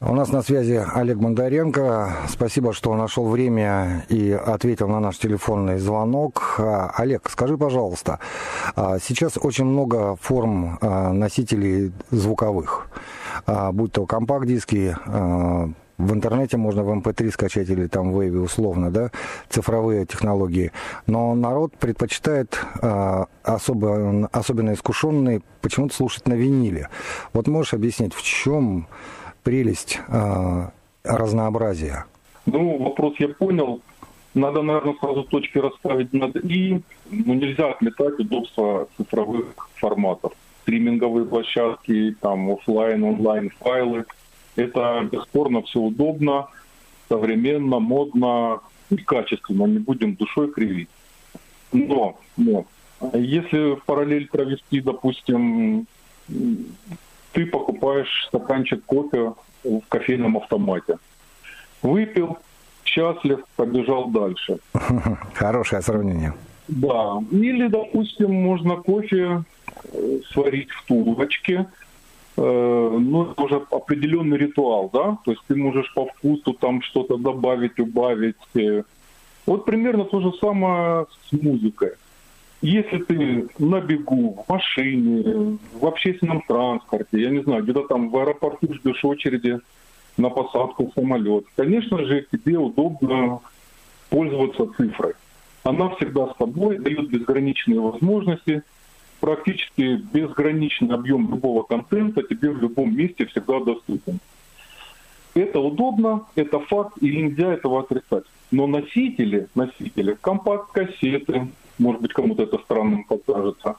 [0.00, 2.18] У нас на связи Олег Бондаренко.
[2.28, 6.54] Спасибо, что нашел время и ответил на наш телефонный звонок.
[6.58, 8.20] А, Олег, скажи, пожалуйста,
[8.76, 12.86] а, сейчас очень много форм а, носителей звуковых,
[13.72, 14.96] будь то компакт-диски,
[15.98, 19.10] в интернете можно в MP3 эм скачать или там в Wave условно, да,
[19.48, 20.70] цифровые технологии.
[21.08, 22.56] Но народ предпочитает
[23.42, 26.88] особо, особенно искушенный почему-то слушать на виниле.
[27.32, 28.86] Вот можешь объяснить, в чем
[29.48, 30.68] прелесть э,
[31.04, 32.04] разнообразия.
[32.44, 33.80] Ну, вопрос я понял.
[34.34, 36.82] надо, наверное, сразу точки расставить над «и».
[37.10, 40.32] Ну, нельзя отметать удобства цифровых форматов.
[40.62, 44.04] Стриминговые площадки, там, офлайн, онлайн файлы.
[44.56, 46.48] Это, бесспорно, все удобно,
[47.08, 49.64] современно, модно и качественно.
[49.64, 50.90] Не будем душой кривить.
[51.72, 52.66] Но, но,
[53.14, 55.86] если в параллель провести, допустим,
[57.38, 60.98] ты покупаешь стаканчик кофе в кофейном автомате.
[61.82, 62.36] Выпил,
[62.84, 64.58] счастлив, побежал дальше.
[65.34, 66.32] Хорошее сравнение.
[66.66, 67.22] Да.
[67.30, 69.44] Или, допустим, можно кофе
[69.92, 71.66] э, сварить в тулочке.
[72.36, 75.16] Э, ну, это уже определенный ритуал, да?
[75.24, 78.34] То есть ты можешь по вкусу там что-то добавить, убавить.
[79.46, 81.92] Вот примерно то же самое с музыкой.
[82.60, 88.16] Если ты на бегу, в машине, в общественном транспорте, я не знаю, где-то там в
[88.16, 89.60] аэропорту ждешь очереди
[90.16, 93.40] на посадку в самолет, конечно же, тебе удобно
[94.10, 95.14] пользоваться цифрой.
[95.62, 98.62] Она всегда с тобой, дает безграничные возможности,
[99.20, 104.18] практически безграничный объем любого контента тебе в любом месте всегда доступен.
[105.34, 108.24] Это удобно, это факт, и нельзя этого отрицать.
[108.50, 113.76] Но носители, носители, компакт-кассеты, может быть, кому-то это странным покажется,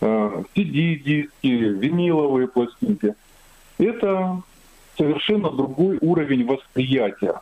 [0.00, 3.14] CD-диски, э, виниловые пластинки.
[3.78, 4.42] Это
[4.96, 7.40] совершенно другой уровень восприятия.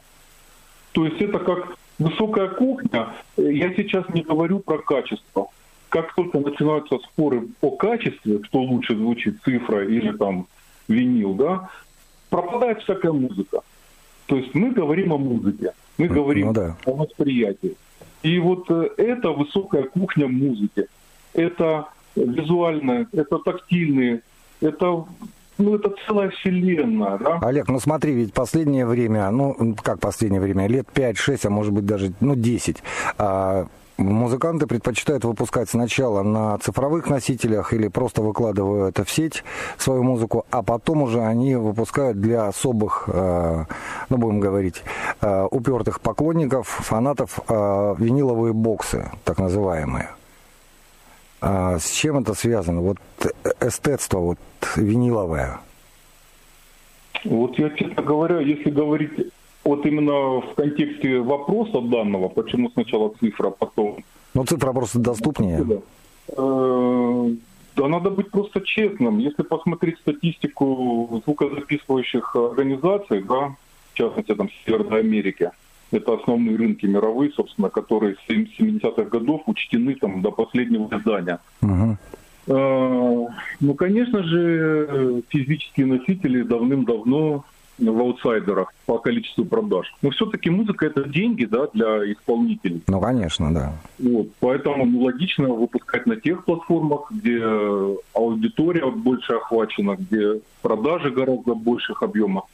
[0.93, 3.09] То есть это как высокая кухня.
[3.37, 5.49] Я сейчас не говорю про качество.
[5.89, 10.47] Как только начинаются споры о качестве, что лучше звучит, цифра или там
[10.87, 11.69] винил, да,
[12.29, 13.61] пропадает всякая музыка.
[14.27, 16.77] То есть мы говорим о музыке, мы говорим ну, да.
[16.85, 17.77] о восприятии.
[18.23, 20.87] И вот э, это высокая кухня музыки.
[21.33, 24.23] Это визуальное, это тактильные,
[24.61, 25.05] это
[25.59, 27.39] ну, это целая вселенная, да?
[27.43, 31.85] Олег, ну смотри, ведь последнее время, ну, как последнее время, лет 5-6, а может быть
[31.85, 32.83] даже, ну, 10,
[33.19, 33.67] а,
[34.01, 39.45] музыканты предпочитают выпускать сначала на цифровых носителях или просто выкладывают в сеть
[39.79, 43.65] свою музыку, а потом уже они выпускают для особых, э,
[44.09, 44.83] ну будем говорить,
[45.21, 50.11] э, упертых поклонников, фанатов э, виниловые боксы, так называемые.
[51.41, 52.81] А с чем это связано?
[52.81, 52.99] Вот
[53.61, 54.39] эстетство вот
[54.77, 55.61] виниловое.
[57.25, 59.33] Вот я, честно говоря, если говорить
[59.65, 64.05] вот именно в контексте вопроса данного, почему сначала цифра, а потом...
[64.35, 65.65] Ну, цифра просто доступнее.
[65.65, 65.77] Да.
[66.37, 67.31] Э,
[67.77, 69.19] да надо быть просто честным.
[69.19, 73.55] Если посмотреть статистику звукозаписывающих организаций, да,
[73.93, 75.53] в частности, там, Северной Америке,
[75.91, 81.41] это основные рынки мировые, собственно, которые с 70-х годов учтены там до последнего издания.
[81.63, 81.99] Угу.
[82.47, 87.45] Ну, конечно же, физические носители давным-давно
[87.81, 89.93] в аутсайдерах по количеству продаж.
[90.03, 92.83] Но все-таки музыка это деньги, да, для исполнителей.
[92.87, 93.73] Ну, конечно, да.
[93.99, 97.43] Вот, поэтому ну, логично выпускать на тех платформах, где
[98.15, 102.45] аудитория больше охвачена, где продажи гораздо больших объемах.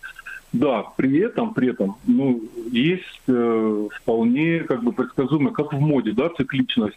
[0.53, 6.13] Да, при этом, при этом, ну, есть э, вполне как бы предсказуемая, как в моде,
[6.13, 6.97] да, цикличность.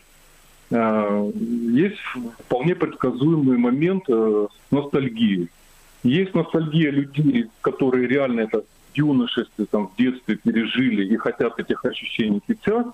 [0.71, 1.97] Э, есть
[2.45, 5.49] вполне предсказуемый момент э, ностальгии.
[6.03, 11.83] Есть ностальгия людей, которые реально это в юношестве, там, в детстве пережили и хотят этих
[11.83, 12.85] ощущений сейчас.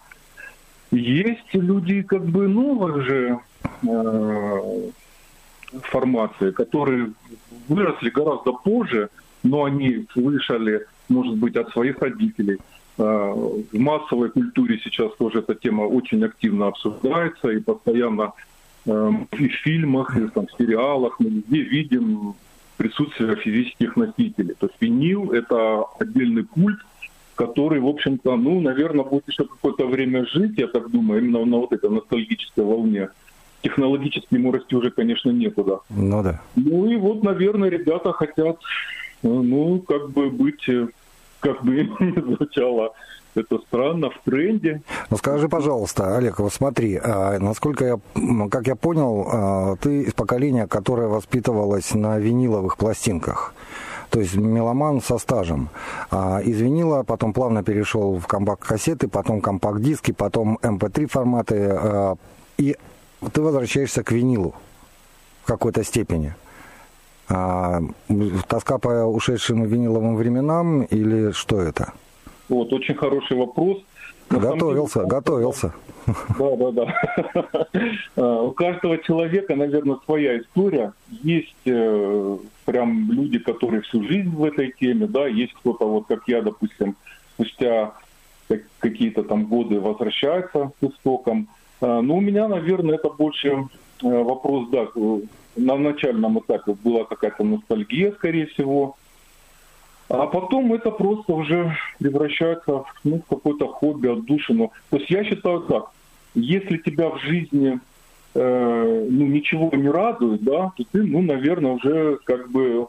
[0.91, 3.39] Есть люди как бы новых же
[3.83, 4.89] э,
[5.83, 7.11] формации, которые
[7.67, 9.09] выросли гораздо позже,
[9.43, 12.57] но они слышали, может быть, от своих родителей.
[12.97, 18.33] Э, в массовой культуре сейчас тоже эта тема очень активно обсуждается и постоянно
[18.85, 22.35] э, и в фильмах, и там, в сериалах мы везде видим
[22.77, 24.55] присутствие физических носителей.
[24.59, 26.79] То есть винил– это отдельный культ,
[27.35, 31.57] который, в общем-то, ну, наверное, будет еще какое-то время жить, я так думаю, именно на
[31.57, 33.09] вот этой ностальгической волне.
[33.61, 35.79] Технологически ему расти уже, конечно, некуда.
[35.89, 36.41] Ну да.
[36.55, 38.59] Ну и вот, наверное, ребята хотят,
[39.23, 40.65] ну, как бы быть,
[41.39, 42.93] как бы ни звучало,
[43.35, 44.81] это странно, в тренде.
[45.09, 47.99] Ну скажи, пожалуйста, Олег, вот смотри, а, насколько я,
[48.49, 53.53] как я понял, а, ты из поколения, которое воспитывалось на виниловых пластинках.
[54.09, 55.69] То есть меломан со стажем.
[56.09, 61.69] А из винила потом плавно перешел в компакт-кассеты, потом компакт-диски, потом MP3 эм форматы.
[61.69, 62.15] А,
[62.57, 62.77] и
[63.33, 64.55] ты возвращаешься к винилу
[65.43, 66.33] в какой-то степени.
[67.27, 67.81] А,
[68.47, 71.93] тоска по ушедшим виниловым временам или что это?
[72.49, 73.79] Вот, очень хороший вопрос.
[74.29, 75.73] На готовился, деле, готовился.
[76.39, 77.67] Да, да, да.
[78.15, 80.93] А, у каждого человека, наверное, своя история.
[81.09, 86.23] Есть э, прям люди, которые всю жизнь в этой теме, да, есть кто-то, вот как
[86.27, 86.95] я, допустим,
[87.33, 87.93] спустя
[88.79, 91.47] какие-то там годы возвращается к истокам.
[91.81, 93.63] А, но у меня, наверное, это больше э,
[94.01, 94.87] вопрос, да,
[95.55, 98.97] на начальном этапе была какая-то ностальгия, скорее всего.
[100.07, 104.71] А потом это просто уже превращается в ну, какое-то хобби, отдушину.
[104.89, 105.85] То есть я считаю так,
[106.35, 107.79] если тебя в жизни
[108.35, 112.87] э, ну, ничего не радует, да, то ты, ну, наверное, уже как бы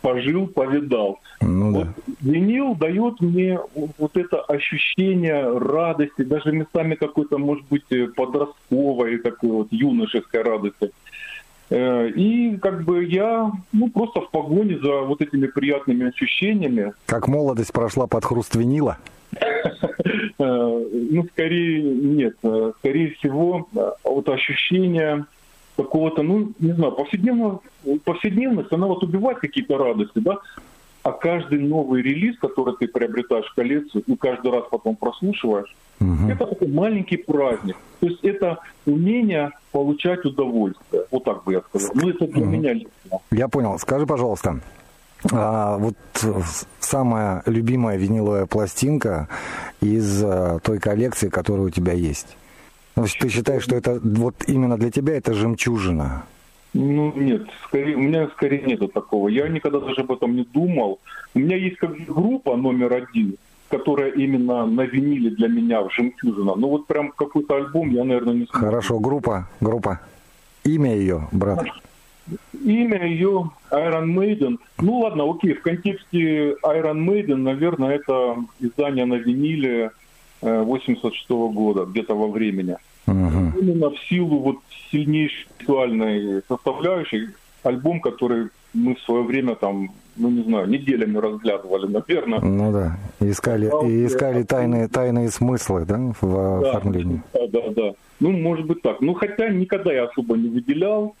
[0.00, 1.20] пожил, повидал.
[1.40, 2.14] Ну, вот да.
[2.20, 3.60] Винил дает мне
[3.98, 10.90] вот это ощущение радости, даже местами какой-то, может быть, подростковой, такой вот юношеской радости.
[11.68, 16.92] Э, и как бы я ну, просто в погоне за вот этими приятными ощущениями.
[17.06, 18.98] Как молодость прошла под хруст винила?
[20.38, 22.36] Э, ну, скорее нет.
[22.42, 23.66] Э, скорее всего,
[24.04, 25.24] вот ощущение
[25.76, 27.60] какого-то, ну, не знаю, повседневного,
[28.04, 30.36] повседневность, она вот убивает какие-то радости, да,
[31.06, 36.28] а каждый новый релиз, который ты приобретаешь в коллекцию и каждый раз потом прослушиваешь, угу.
[36.28, 37.76] это такой маленький праздник.
[38.00, 41.04] То есть это умение получать удовольствие.
[41.12, 41.92] Вот так бы я сказал.
[41.94, 42.50] Ну, это для угу.
[42.50, 42.90] меня лично.
[43.30, 43.78] Я понял.
[43.78, 44.58] Скажи, пожалуйста,
[45.30, 45.94] а, вот
[46.80, 49.28] самая любимая виниловая пластинка
[49.80, 52.36] из а, той коллекции, которая у тебя есть?
[52.96, 56.24] Значит, ты считаешь, что это вот именно для тебя это жемчужина?
[56.76, 59.28] Ну, нет, скорее, у меня скорее нету такого.
[59.28, 60.98] Я никогда даже об этом не думал.
[61.34, 63.36] У меня есть как группа номер один,
[63.70, 66.54] которая именно на виниле для меня в жемчужина.
[66.54, 68.66] Ну, вот прям какой-то альбом я, наверное, не смогу.
[68.66, 70.00] Хорошо, группа, группа.
[70.64, 71.64] Имя ее, брат?
[72.64, 74.58] Имя ее Iron Maiden.
[74.78, 79.92] Ну ладно, окей, в контексте Iron Maiden, наверное, это издание на виниле
[80.42, 82.76] 86 -го года, где-то во времени.
[83.06, 83.45] Угу.
[83.58, 84.56] Именно в силу вот
[84.90, 87.28] сильнейшей сексуальной составляющей
[87.62, 92.40] альбом, который мы в свое время там, ну не знаю, неделями разглядывали, наверное.
[92.40, 97.22] Ну да, искали, и искали тайные, тайные смыслы, да, в да, оформлении.
[97.32, 97.92] Да, да, да.
[98.20, 99.00] Ну, может быть так.
[99.00, 101.14] Ну, хотя никогда я особо не выделял.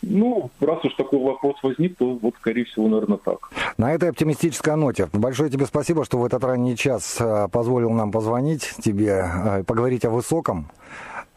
[0.00, 3.50] Ну, раз уж такой вопрос возник, то вот, скорее всего, наверное, так.
[3.78, 8.12] На этой оптимистической ноте большое тебе спасибо, что в этот ранний час а, позволил нам
[8.12, 10.70] позвонить тебе, а, поговорить о высоком.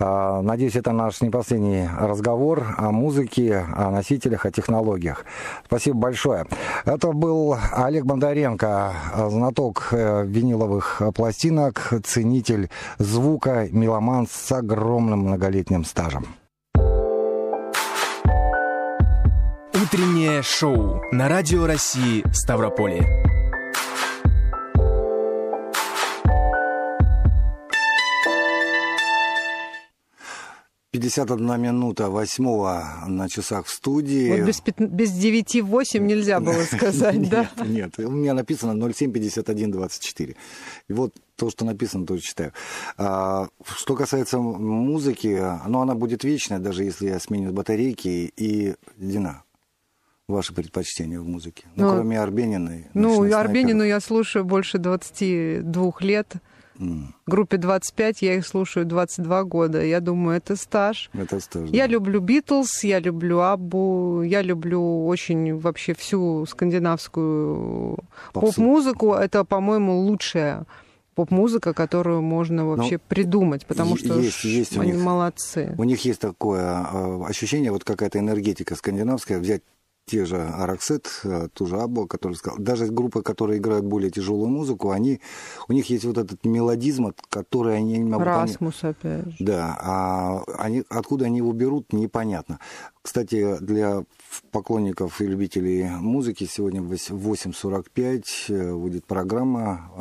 [0.03, 5.25] А, надеюсь, это наш не последний разговор о музыке, о носителях, о технологиях.
[5.65, 6.47] Спасибо большое.
[6.85, 8.93] Это был Олег Бондаренко,
[9.29, 16.25] знаток э, виниловых пластинок, ценитель звука, меломан с огромным многолетним стажем.
[19.73, 23.40] Утреннее шоу на Радио России Ставрополе.
[30.91, 34.29] 51 минута восьмого на часах в студии.
[34.29, 37.49] Вот без, без 9,8 нельзя было сказать, да?
[37.65, 40.35] Нет, у меня написано 075124.
[40.89, 42.51] И вот то, что написано, тоже читаю.
[42.97, 49.43] А, что касается музыки, ну, она будет вечная, даже если я сменю батарейки и Дина
[50.27, 51.63] ваши предпочтения в музыке?
[51.75, 52.87] Ну, ну кроме Арбениной.
[52.93, 53.95] Ну, Арбенину снайпер.
[53.95, 56.33] я слушаю больше 22 лет.
[56.81, 57.13] Mm.
[57.27, 59.85] Группе 25 я их слушаю 22 года.
[59.85, 61.11] Я думаю, это стаж.
[61.13, 61.69] Это стаж.
[61.69, 61.93] Я да.
[61.93, 67.99] люблю Битлз, я люблю Аббу, я люблю очень вообще всю скандинавскую
[68.33, 69.13] поп-музыку.
[69.13, 70.65] Это, по-моему, лучшая
[71.13, 75.75] поп-музыка, которую можно ну, вообще Но придумать, потому что есть, есть они них, молодцы.
[75.77, 79.61] У них есть такое э, ощущение, вот какая-то энергетика скандинавская, взять
[80.11, 84.49] те же Араксет, э, ту же Або, который сказал, даже группы, которые играют более тяжелую
[84.49, 85.21] музыку, они,
[85.69, 88.03] у них есть вот этот мелодизм, который они.
[88.11, 89.35] Расмус, опять же.
[89.39, 92.59] Да, а они, откуда они его берут, непонятно.
[93.01, 94.03] Кстати, для
[94.51, 99.91] поклонников и любителей музыки сегодня в 8.45 э, будет программа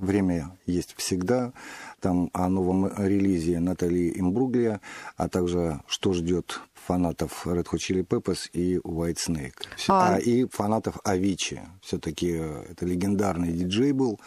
[0.00, 1.52] э, «Время есть всегда».
[2.00, 4.80] Там о новом релизе Натали Имбруглия,
[5.18, 9.54] а также что ждет фанатов Red Hot Chili Peppers и White Snake.
[9.88, 11.60] А, а и фанатов Авичи.
[11.82, 14.18] Все-таки э, это легендарный диджей был.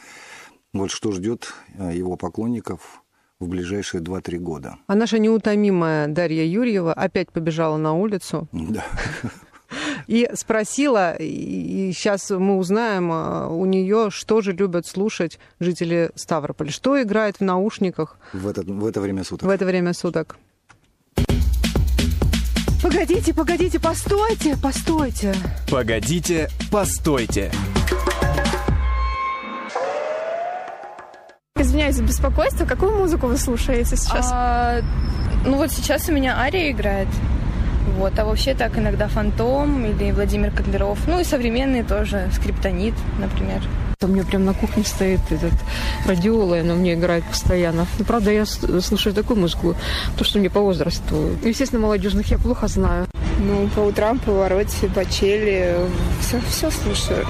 [0.72, 3.03] Вот что ждет э, его поклонников
[3.39, 4.78] в ближайшие 2-3 года.
[4.88, 8.47] А наша неутомимая Дарья Юрьева опять побежала на улицу.
[8.53, 8.86] Да.
[10.07, 16.72] И спросила, и сейчас мы узнаем э, у нее, что же любят слушать жители Ставрополя.
[16.72, 19.49] Что играет в наушниках в это, в это время суток?
[19.49, 20.38] В это время суток.
[22.84, 25.34] Погодите, погодите, постойте, постойте.
[25.71, 27.49] Погодите, постойте.
[31.57, 32.65] Извиняюсь за беспокойство.
[32.65, 34.29] Какую музыку вы слушаете сейчас?
[34.34, 34.81] А,
[35.45, 37.07] ну вот сейчас у меня Ария играет.
[37.95, 41.07] Вот, а вообще так иногда Фантом или Владимир Котлеров.
[41.07, 43.61] Ну и современные тоже, Скриптонит, например.
[44.01, 45.53] У меня прям на кухне стоит этот
[46.05, 47.87] радиола, и она мне играет постоянно.
[47.99, 49.75] Ну, правда, я слушаю такую музыку,
[50.17, 51.31] то, что мне по возрасту.
[51.43, 53.07] Естественно, молодежных я плохо знаю.
[53.39, 55.75] Ну, по утрам, по вороте, бачели,
[56.21, 57.25] все, все слушаю,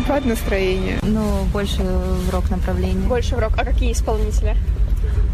[0.08, 0.98] под настроение.
[1.02, 3.06] Ну, больше в рок-направлении.
[3.06, 3.52] Больше в рок.
[3.58, 4.56] А какие исполнители?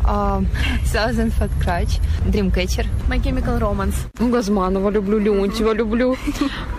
[0.04, 2.86] Thousand Fat Crutch, Dreamcatcher.
[3.08, 3.94] My Chemical Romance.
[4.18, 6.16] Ну, Газманова люблю, Леонтьева люблю.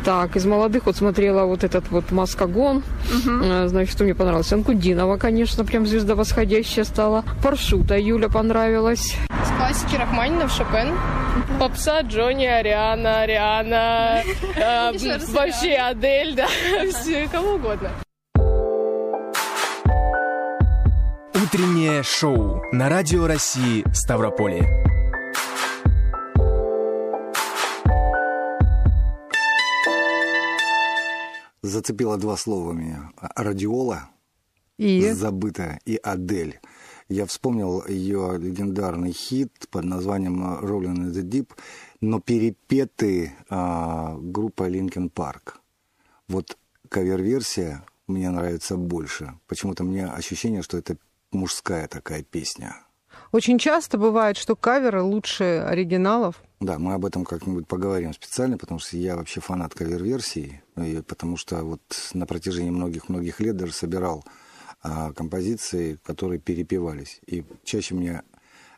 [0.06, 2.84] Так, из молодых вот смотрела вот этот вот Маскагон.
[3.42, 4.54] Э, Значит, что мне понравилось?
[4.54, 7.24] Анкудинова, конечно, прям звезда восходящая стала.
[7.42, 9.16] Паршута Юля понравилась.
[9.44, 10.94] С классики Рахманинов, Шопен.
[11.60, 14.22] Попса, Джонни, Ариана, Ариана.
[14.56, 14.92] э,
[15.34, 16.48] Вообще Адель, да.
[16.92, 17.90] Все, кого угодно.
[21.56, 24.68] Утреннее шоу на Радио России Ставрополье.
[31.62, 33.14] Зацепило два слова меня.
[33.38, 34.10] Радиола,
[34.78, 35.10] И?
[35.12, 36.60] забытая, и Адель.
[37.08, 41.52] Я вспомнил ее легендарный хит под названием «Rolling in the Deep»,
[42.02, 45.54] но перепетый а, группой Linkin Park.
[46.28, 46.58] Вот
[46.90, 49.40] кавер-версия мне нравится больше.
[49.48, 50.98] Почему-то мне ощущение, что это
[51.36, 52.76] мужская такая песня.
[53.32, 56.42] Очень часто бывает, что каверы лучше оригиналов.
[56.60, 61.38] Да, мы об этом как-нибудь поговорим специально, потому что я вообще фанат кавер-версий, и потому
[61.38, 61.82] что вот
[62.14, 64.24] на протяжении многих-многих лет даже собирал
[64.82, 68.22] а, композиции, которые перепевались, и чаще мне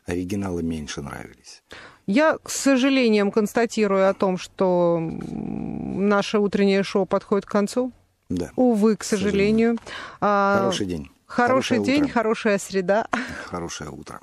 [0.06, 1.62] оригиналы меньше нравились.
[2.06, 7.92] Я, к сожалению, констатирую о том, что наше утреннее шоу подходит к концу.
[8.30, 8.50] Да.
[8.56, 9.76] Увы, к сожалению.
[10.20, 11.10] А, Хороший день.
[11.28, 12.12] Хороший Хорошее день, утро.
[12.14, 13.06] хорошая среда.
[13.46, 14.20] Хорошее утро.